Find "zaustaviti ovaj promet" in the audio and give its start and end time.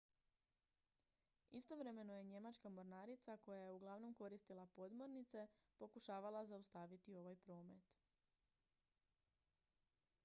6.45-7.95